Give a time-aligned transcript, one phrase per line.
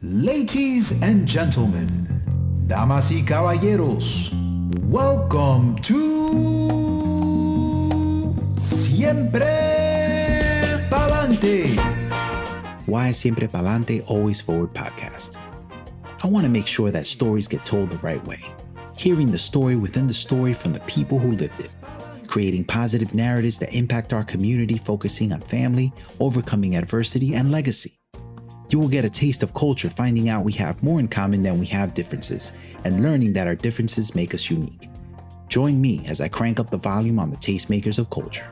[0.00, 1.88] Ladies and gentlemen,
[2.68, 4.30] damas y caballeros,
[4.82, 6.22] welcome to
[8.60, 9.42] Siempre
[10.88, 11.74] Palante.
[12.86, 15.36] Why Siempre Palante Always Forward podcast.
[16.22, 18.44] I want to make sure that stories get told the right way,
[18.96, 21.72] hearing the story within the story from the people who lived it,
[22.28, 27.97] creating positive narratives that impact our community, focusing on family, overcoming adversity, and legacy.
[28.70, 31.58] You will get a taste of culture, finding out we have more in common than
[31.58, 32.52] we have differences,
[32.84, 34.88] and learning that our differences make us unique.
[35.48, 38.46] Join me as I crank up the volume on the tastemakers of culture.